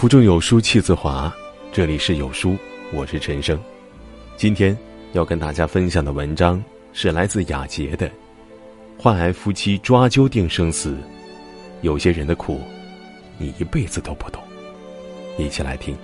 [0.00, 1.30] 腹中有书气自华，
[1.70, 2.56] 这里是有书，
[2.90, 3.60] 我是陈生。
[4.34, 4.74] 今天
[5.12, 8.08] 要跟大家分享的文章是来自雅洁的
[8.98, 10.92] 《患癌夫妻抓阄定生死》，
[11.82, 12.62] 有些人的苦，
[13.36, 14.42] 你一辈子都不懂。
[15.36, 15.94] 一起来听。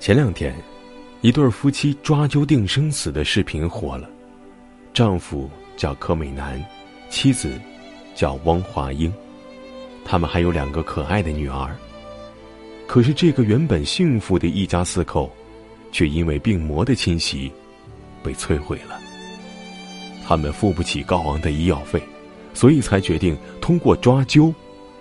[0.00, 0.56] 前两天，
[1.20, 4.08] 一对夫妻抓阄定生死的视频火了，
[4.94, 6.58] 丈夫叫柯美男，
[7.10, 7.60] 妻子
[8.14, 9.12] 叫汪华英，
[10.02, 11.76] 他们还有两个可爱的女儿。
[12.86, 15.30] 可是，这个原本幸福的一家四口，
[15.90, 17.50] 却因为病魔的侵袭，
[18.22, 19.00] 被摧毁了。
[20.26, 22.02] 他们付不起高昂的医药费，
[22.52, 24.54] 所以才决定通过抓阄，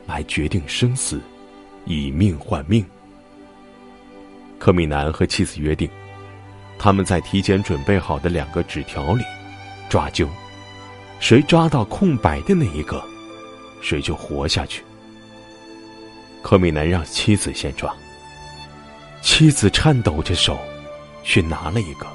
[0.08, 1.22] 来决定生死，
[1.86, 2.84] 以命换命。
[4.58, 5.88] 柯米南和妻子约定，
[6.80, 9.24] 他们在提前准备好的两个纸条里
[9.88, 10.28] 抓阄，
[11.20, 13.04] 谁抓到空白的那一个，
[13.82, 14.82] 谁就活下去。
[16.44, 17.92] 柯美男让妻子先抓，
[19.22, 20.60] 妻子颤抖着手，
[21.24, 22.06] 去拿了一个。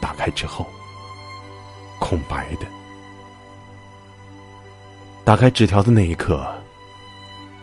[0.00, 0.66] 打开之后，
[1.98, 2.66] 空白的。
[5.24, 6.46] 打开纸条的那一刻，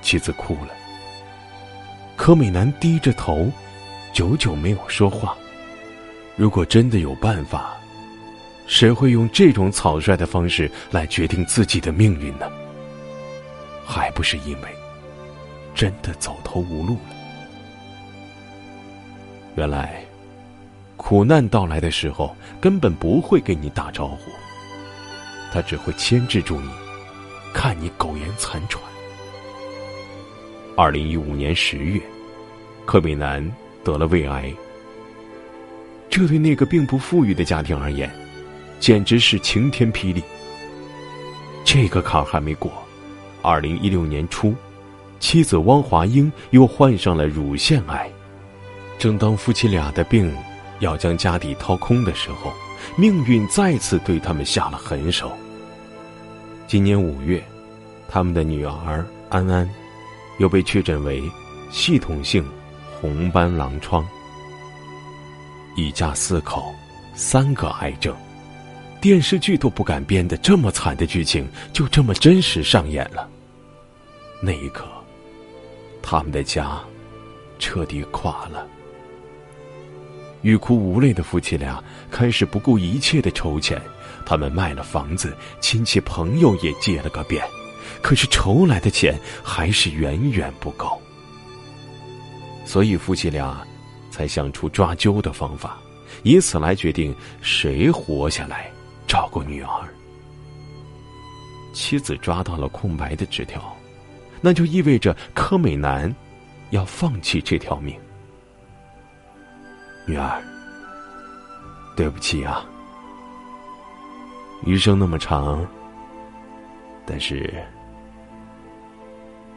[0.01, 0.69] 妻子哭了。
[2.15, 3.47] 柯美男低着头，
[4.11, 5.37] 久久没有说话。
[6.35, 7.77] 如果真的有办法，
[8.65, 12.49] 谁会用这种草率的方式来决定自己的命运呢？
[13.85, 14.75] 还不是因为。
[15.77, 16.99] 真的走投无路了。
[19.55, 20.01] 原来，
[20.95, 24.31] 苦难到来的时候，根本不会给你打招呼，
[25.53, 26.67] 他只会牵制住你，
[27.53, 28.83] 看你苟延残喘。
[30.75, 32.01] 二零一五年十月，
[32.83, 33.47] 柯美男
[33.83, 34.51] 得了胃癌，
[36.09, 38.11] 这对那个并不富裕的家庭而言，
[38.79, 40.23] 简直是晴天霹雳。
[41.63, 42.71] 这个坎还没过，
[43.43, 44.55] 二零一六年初。
[45.19, 48.09] 妻子汪华英又患上了乳腺癌，
[48.99, 50.33] 正当夫妻俩的病
[50.79, 52.53] 要将家底掏空的时候，
[52.95, 55.31] 命运再次对他们下了狠手。
[56.67, 57.43] 今年五月，
[58.07, 59.67] 他们的女儿安安
[60.37, 61.23] 又被确诊为
[61.71, 62.47] 系统性
[62.99, 64.05] 红斑狼疮。
[65.75, 66.73] 一家四口，
[67.15, 68.15] 三个癌症，
[68.99, 73.27] 电视剧都不敢编的这么惨的剧情，就这么真实上演了。
[74.41, 74.85] 那一刻。
[76.01, 76.79] 他们的家
[77.59, 78.67] 彻底垮了，
[80.41, 83.81] 欲哭无泪的夫妻俩开始不顾一切的筹钱，
[84.25, 87.45] 他们卖了房子，亲戚朋友也借了个遍，
[88.01, 91.01] 可是筹来的钱还是远远不够，
[92.65, 93.65] 所以夫妻俩
[94.09, 95.77] 才想出抓阄的方法，
[96.23, 98.71] 以此来决定谁活下来
[99.05, 99.93] 照顾女儿。
[101.73, 103.76] 妻子抓到了空白的纸条。
[104.41, 106.13] 那就意味着柯美男
[106.69, 107.99] 要放弃这条命。
[110.05, 110.41] 女儿，
[111.95, 112.65] 对不起啊，
[114.63, 115.67] 余生那么长，
[117.05, 117.53] 但是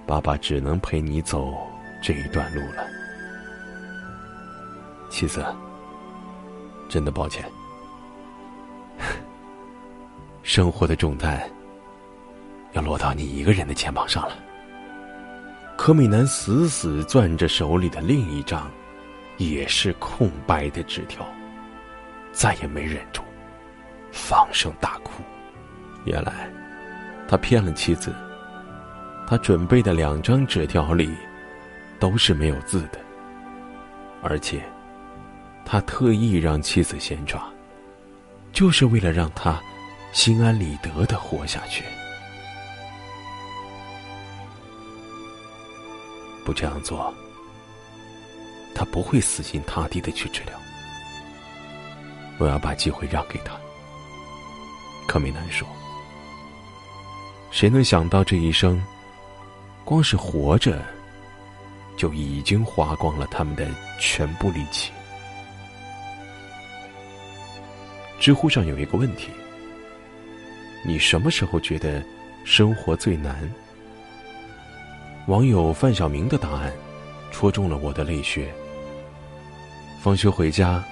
[0.07, 1.57] 爸爸只能陪你走
[2.03, 2.85] 这一段路了。
[5.09, 5.45] 妻子，
[6.89, 7.45] 真的抱歉，
[10.43, 11.49] 生活的重担
[12.73, 14.37] 要落到你一个人的肩膀上了。
[15.83, 18.71] 柯美男死死攥着手里的另一张，
[19.39, 21.27] 也是空白的纸条，
[22.33, 23.23] 再也没忍住，
[24.13, 25.23] 放声大哭。
[26.05, 26.51] 原来，
[27.27, 28.15] 他骗了妻子。
[29.27, 31.15] 他准备的两张纸条里，
[31.99, 33.01] 都是没有字的，
[34.23, 34.63] 而且，
[35.65, 37.43] 他特意让妻子先抓，
[38.53, 39.59] 就是为了让他
[40.13, 41.83] 心安理得的活下去。
[46.51, 47.15] 不这样做，
[48.75, 50.55] 他不会死心塌地的去治疗。
[52.39, 53.53] 我要把机会让给他。
[55.07, 55.65] 柯美男说
[57.53, 58.85] ：“谁能想到这一生，
[59.85, 60.85] 光是活着，
[61.97, 63.71] 就已经花光了他们的
[64.01, 64.91] 全部力气？”
[68.19, 69.31] 知乎上有一个问题：
[70.85, 72.03] 你什么时候觉得
[72.45, 73.49] 生活最难？
[75.31, 76.73] 网友范晓明的答案，
[77.31, 78.53] 戳中了我的泪穴。
[80.03, 80.83] 放学回家，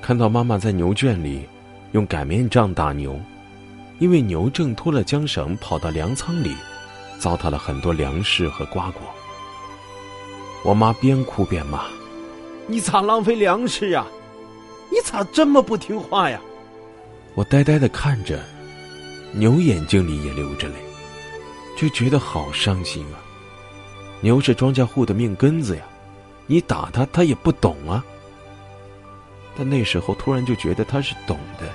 [0.00, 1.46] 看到妈妈在牛圈里
[1.92, 3.20] 用擀面杖打牛，
[3.98, 6.56] 因为牛挣脱了缰绳，跑到粮仓里，
[7.18, 9.02] 糟蹋了很多粮食和瓜果。
[10.64, 11.84] 我妈边哭边骂
[12.66, 14.06] ：“你咋浪费粮食呀？
[14.90, 16.40] 你咋这么不听话呀？”
[17.36, 18.42] 我呆呆的看着，
[19.32, 20.76] 牛眼睛里也流着泪，
[21.76, 23.20] 就觉得好伤心啊。
[24.20, 25.82] 牛是庄稼户的命根子呀，
[26.46, 28.04] 你打他，他也不懂啊。
[29.56, 31.66] 但那时候突然就觉得他是懂的，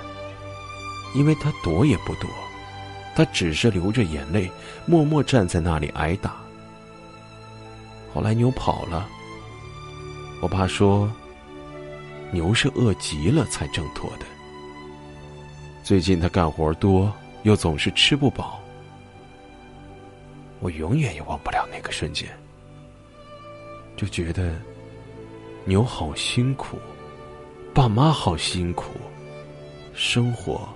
[1.14, 2.30] 因为他躲也不躲，
[3.14, 4.50] 他只是流着眼泪，
[4.86, 6.36] 默默站在那里挨打。
[8.14, 9.08] 后来牛跑了，
[10.40, 11.10] 我爸说，
[12.30, 14.26] 牛是饿极了才挣脱的。
[15.82, 17.12] 最近他干活多，
[17.42, 18.61] 又总是吃不饱。
[20.62, 22.30] 我永远也忘不了那个瞬间，
[23.96, 24.54] 就觉得
[25.64, 26.78] 牛好辛苦，
[27.74, 28.92] 爸妈好辛苦，
[29.92, 30.68] 生活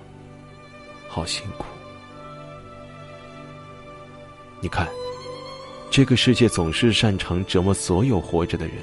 [1.07, 1.63] 好辛苦。
[4.59, 4.85] 你看，
[5.89, 8.75] 这个世界总是擅长折磨所有活着的人，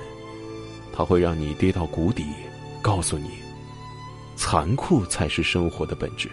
[0.91, 2.25] 它会让你跌到谷底，
[2.81, 3.29] 告诉你，
[4.37, 6.31] 残酷才是生活的本质。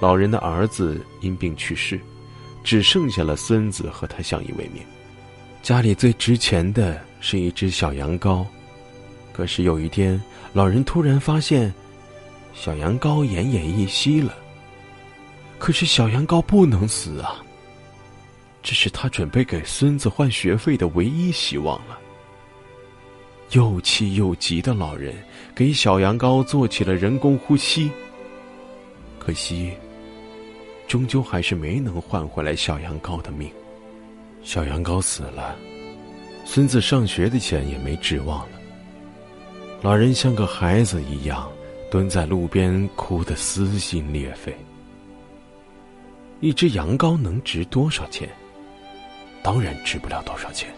[0.00, 2.00] 老人的儿子因病去世。
[2.68, 4.82] 只剩下了孙子和他相依为命，
[5.62, 8.44] 家里最值钱的是一只小羊羔。
[9.32, 10.22] 可是有一天，
[10.52, 11.72] 老人突然发现，
[12.52, 14.36] 小羊羔奄奄一息了。
[15.58, 17.42] 可是小羊羔不能死啊！
[18.62, 21.98] 这是他准备给孙子换学费的唯一希望了。
[23.52, 25.14] 又气又急的老人
[25.54, 27.90] 给小羊羔做起了人工呼吸。
[29.18, 29.72] 可惜。
[30.88, 33.50] 终究还是没能换回来小羊羔的命，
[34.42, 35.54] 小羊羔死了，
[36.46, 38.58] 孙子上学的钱也没指望了。
[39.82, 41.46] 老人像个孩子一样
[41.90, 44.56] 蹲在路边，哭得撕心裂肺。
[46.40, 48.26] 一只羊羔能值多少钱？
[49.42, 50.68] 当然值不了多少钱。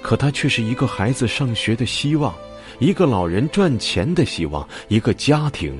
[0.00, 2.34] 可它却是一个孩子上学的希望，
[2.78, 5.78] 一个老人赚钱的希望，一个家庭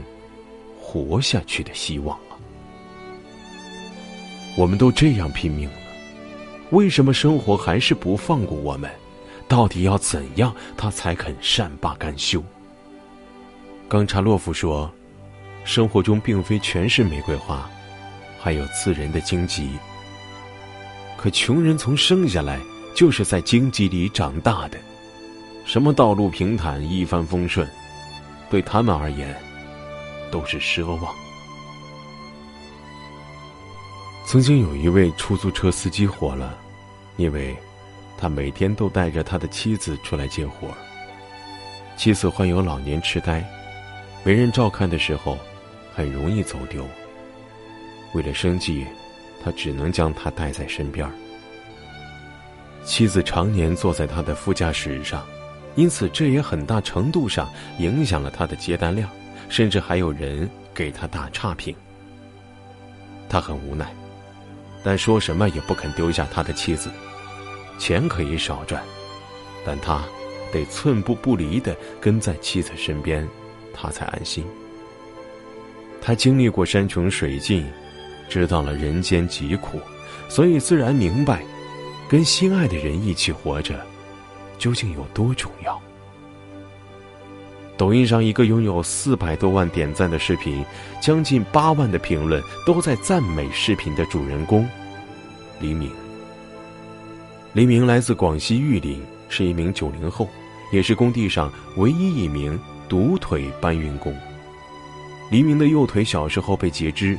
[0.79, 2.19] 活下去的希望。
[4.57, 5.77] 我们都这样拼命了，
[6.71, 8.91] 为什么生活还是不放过我们？
[9.49, 12.43] 到底要怎样，他才肯善罢甘休？
[13.89, 14.89] 冈察洛夫说
[15.65, 17.69] ：“生活中并非全是玫瑰花，
[18.39, 19.71] 还有刺人的荆棘。
[21.17, 22.61] 可穷人从生下来
[22.95, 24.79] 就是在荆棘里长大的，
[25.65, 27.69] 什么道路平坦、一帆风顺，
[28.49, 29.35] 对他们而言
[30.31, 31.15] 都是奢望。”
[34.31, 36.57] 曾经有一位出租车司机火了，
[37.17, 37.53] 因为，
[38.17, 40.69] 他每天都带着他的妻子出来接活
[41.97, 43.45] 妻子患有老年痴呆，
[44.23, 45.37] 没人照看的时候，
[45.93, 46.87] 很容易走丢。
[48.15, 48.87] 为了生计，
[49.43, 51.11] 他只能将她带在身边
[52.85, 55.27] 妻子常年坐在他的副驾驶上，
[55.75, 57.51] 因此这也很大程度上
[57.81, 59.11] 影响了他的接单量，
[59.49, 61.75] 甚至还有人给他打差评。
[63.29, 63.93] 他很无奈。
[64.83, 66.91] 但说什么也不肯丢下他的妻子，
[67.79, 68.83] 钱可以少赚，
[69.65, 70.03] 但他
[70.53, 73.29] 得寸步不离的跟在妻子身边，
[73.75, 74.45] 他才安心。
[76.01, 77.67] 他经历过山穷水尽，
[78.29, 79.79] 知道了人间疾苦，
[80.29, 81.45] 所以自然明白，
[82.09, 83.79] 跟心爱的人一起活着，
[84.59, 85.81] 究竟有多重要。
[87.81, 90.63] 抖音上一个拥有四百多万点赞的视频，
[91.01, 94.69] 将近八万的评论都在赞美视频的主人公
[95.61, 95.91] 黎明。
[97.55, 100.29] 黎明来自广西玉林，是一名九零后，
[100.71, 104.15] 也是工地上唯一一名独腿搬运工。
[105.31, 107.19] 黎明的右腿小时候被截肢，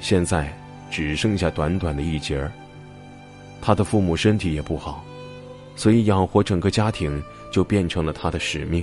[0.00, 0.50] 现在
[0.90, 2.50] 只剩下短短的一截儿。
[3.60, 5.04] 他的父母身体也不好，
[5.76, 7.22] 所以养活整个家庭
[7.52, 8.82] 就变成了他的使命。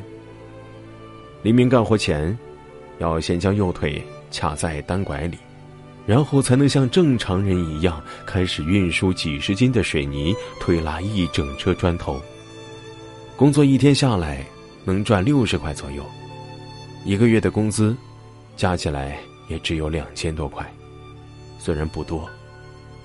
[1.42, 2.38] 黎明干活前，
[2.98, 5.38] 要先将右腿卡在单拐里，
[6.06, 12.22] 然后才能像正常人一样开始运输几十斤的水泥，推拉一整车砖头。
[13.38, 14.46] 工作一天下来
[14.84, 16.04] 能赚六十块左右，
[17.06, 17.96] 一个月的工资
[18.58, 19.18] 加起来
[19.48, 20.70] 也只有两千多块。
[21.58, 22.30] 虽然不多，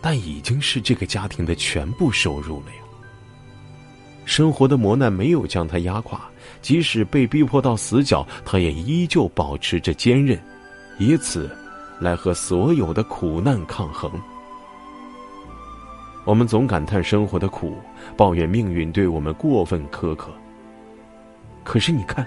[0.00, 2.83] 但已经是这个家庭的全部收入了呀。
[4.24, 6.20] 生活的磨难没有将他压垮。
[6.62, 10.38] 即使被逼迫到死角，他也依旧保持着坚韧，
[10.98, 11.50] 以此
[12.00, 14.10] 来和所有的苦难抗衡。
[16.24, 17.76] 我们总感叹生活的苦，
[18.16, 20.30] 抱怨命运对我们过分苛刻。
[21.62, 22.26] 可是你看，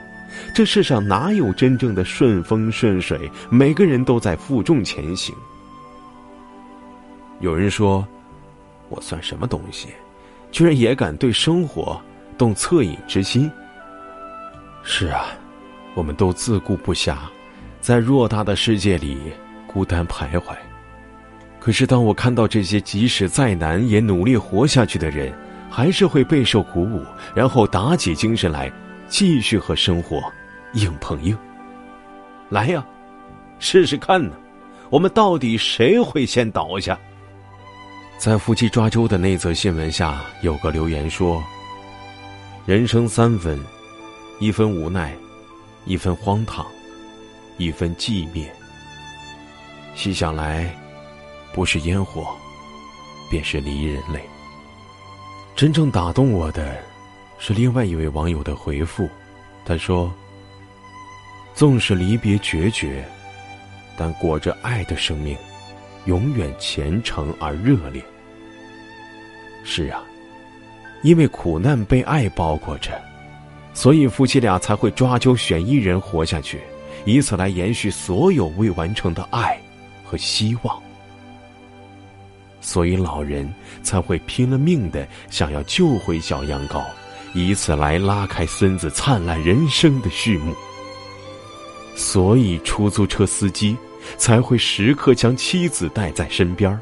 [0.54, 3.30] 这世上哪有真正的顺风顺水？
[3.50, 5.34] 每个人都在负重前行。
[7.40, 8.08] 有人说
[8.90, 9.88] ：“我算什么东西，
[10.52, 12.00] 居然也敢对生活
[12.38, 13.52] 动恻隐之心？”
[14.84, 15.28] 是啊，
[15.96, 17.18] 我们都自顾不暇，
[17.82, 19.18] 在偌大的世界里
[19.68, 20.56] 孤单徘徊。
[21.60, 25.34] 可是当我看到这些即使再难也努力活下去的人，
[25.70, 27.04] 还是会备受鼓舞，
[27.36, 28.72] 然后打起精神来，
[29.10, 30.24] 继续和生活
[30.74, 31.38] 硬碰硬。
[32.50, 32.86] 来呀，
[33.60, 34.32] 试试看呢，
[34.90, 36.98] 我们到底谁会先倒下？
[38.18, 41.44] 在夫妻抓周的那则新闻下，有个留言说
[42.66, 43.64] ：“人生三分，
[44.40, 45.16] 一分无奈，
[45.86, 46.66] 一分荒唐，
[47.58, 48.52] 一分寂灭。
[49.96, 50.74] 细想来。”
[51.54, 52.36] 不是烟火，
[53.32, 54.22] 便是离人泪。
[55.56, 56.78] 真正打动我的，
[57.40, 59.10] 是另外一位网友的回复。
[59.66, 60.14] 他说
[61.56, 63.04] ：“纵使离别决绝，
[63.98, 65.36] 但裹着爱的生命，
[66.08, 68.04] 永远虔诚而热烈。”
[69.64, 70.04] 是啊，
[71.04, 73.00] 因为苦难被爱包裹着，
[73.74, 76.60] 所以夫妻俩才会抓阄选一人活下去，
[77.06, 79.56] 以此来延续所有未完成的爱
[80.04, 80.82] 和希望。
[82.60, 83.48] 所以老人
[83.84, 86.84] 才会拼了命的想要救回小羊羔，
[87.34, 90.56] 以此来拉开孙子灿烂人生的序幕。
[91.96, 93.78] 所以出租车司机
[94.18, 96.80] 才会时刻将妻子带在身边，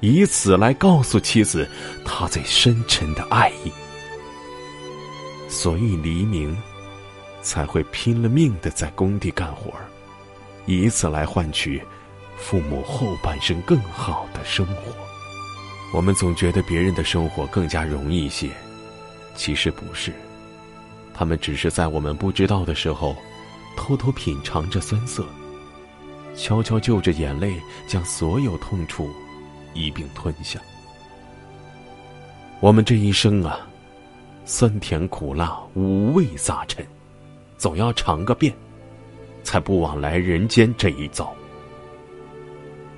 [0.00, 1.68] 以此来告诉妻子
[2.04, 3.72] 他最深沉的爱意。
[5.48, 6.56] 所以黎明
[7.42, 9.72] 才会拼了命的在工地干活，
[10.66, 11.82] 以此来换取
[12.36, 14.92] 父母后半生更好的生活。
[15.92, 18.50] 我们总觉得别人的生活更加容易一些，
[19.34, 20.12] 其实不是，
[21.14, 23.16] 他们只是在我们不知道的时候，
[23.74, 25.24] 偷偷品尝着酸涩，
[26.38, 29.10] 悄悄就着眼泪将所有痛楚
[29.74, 30.60] 一并吞下。
[32.60, 33.68] 我们这一生啊，
[34.44, 36.86] 酸甜苦辣五味杂陈，
[37.56, 38.54] 总要尝个遍，
[39.42, 41.34] 才不枉来人间这一遭。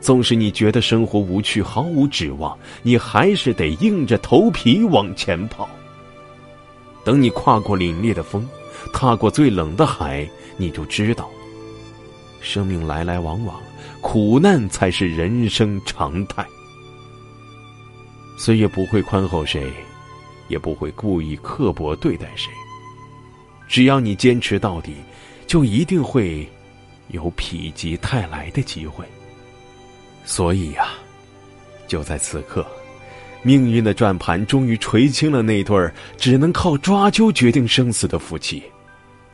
[0.00, 5.68] 纵使你觉得生活无趣、毫无指望，你还是得硬着头皮往前跑。
[7.04, 8.46] 等你跨过凛冽的风，
[8.92, 11.28] 踏过最冷的海，你就知道，
[12.40, 13.60] 生命来来往往，
[14.00, 16.46] 苦难才是人生常态。
[18.38, 19.70] 岁月不会宽厚谁，
[20.48, 22.50] 也不会故意刻薄对待谁。
[23.68, 24.94] 只要你坚持到底，
[25.46, 26.48] 就一定会
[27.08, 29.04] 有否极泰来的机会。
[30.24, 30.88] 所以呀，
[31.86, 32.66] 就在此刻，
[33.42, 38.62] 命运的转盘终于垂青了那对儿只能靠抓阄决定生死的夫妻。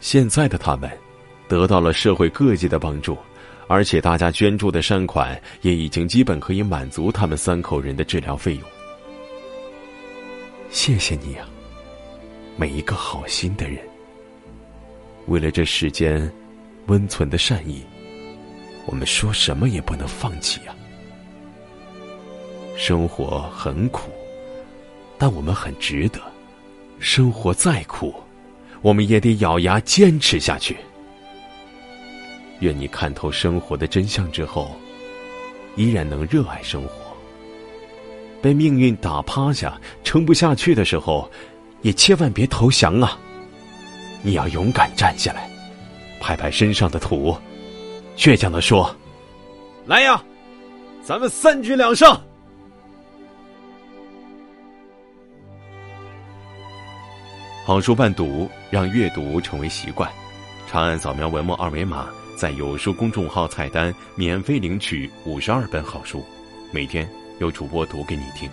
[0.01, 0.91] 现在的他们，
[1.49, 3.17] 得到了社会各界的帮助，
[3.67, 8.63] 而且大家捐助的善款也已经基本可以满足他们三口人的治疗费用。
[10.71, 11.49] 谢谢你啊，
[12.57, 13.79] 每一个好心的人。
[15.27, 16.31] 为了这世间
[16.87, 17.85] 温存的善意。
[18.89, 20.73] 我们说什么也不能放弃呀！
[22.77, 24.13] 生活很苦，
[25.19, 26.21] 但我们很值得。
[27.01, 28.15] 生活再苦，
[28.83, 30.77] 我们也得咬牙坚持下去。
[32.61, 34.75] 愿你看透生活的真相之后，
[35.75, 36.91] 依然能热爱生活。
[38.43, 41.31] 被命运打趴下、撑不下去的时候，
[41.83, 43.19] 也千万别投降啊！
[44.23, 45.51] 你要勇敢站起来，
[46.21, 47.37] 拍拍身上的土。
[48.17, 48.95] 倔强的说
[49.85, 50.23] ：“来呀，
[51.03, 52.19] 咱们三局两胜。”
[57.65, 60.11] 好书伴读，让阅读成为习惯。
[60.69, 66.23] 长按扫描文末二维码，在有书公众号菜单免费领取五十二本好书，
[66.71, 68.49] 每天有主播读给你听。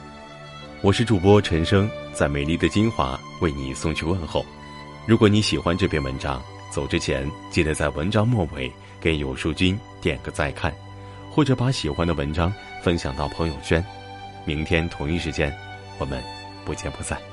[0.82, 4.46] 我是主播陈生，在美丽的金华为你送去问候。
[5.06, 8.72] 如果你喜欢这篇文章，走之前记得在文章末尾。
[9.02, 10.74] 给有书君点个再看，
[11.30, 13.84] 或者把喜欢的文章分享到朋友圈。
[14.46, 15.54] 明天同一时间，
[16.00, 16.24] 我们
[16.64, 17.33] 不见不散。